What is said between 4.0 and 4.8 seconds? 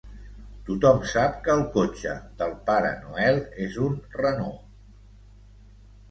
Renault.